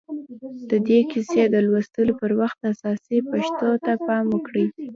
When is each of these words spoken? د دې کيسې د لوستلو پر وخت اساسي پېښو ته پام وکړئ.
د 0.69 0.71
دې 0.87 0.99
کيسې 1.11 1.41
د 1.53 1.55
لوستلو 1.67 2.13
پر 2.21 2.31
وخت 2.41 2.59
اساسي 2.71 3.17
پېښو 3.29 3.69
ته 3.85 3.93
پام 4.07 4.25
وکړئ. 4.31 4.65